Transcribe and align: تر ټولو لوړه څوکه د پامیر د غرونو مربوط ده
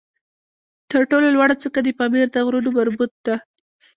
تر 0.91 1.01
ټولو 1.09 1.27
لوړه 1.35 1.55
څوکه 1.61 1.79
د 1.83 1.89
پامیر 1.99 2.27
د 2.31 2.37
غرونو 2.45 2.69
مربوط 2.77 3.11
ده 3.25 3.35